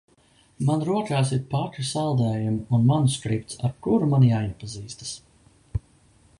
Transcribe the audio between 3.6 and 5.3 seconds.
ar kuru man jāiepazīstas.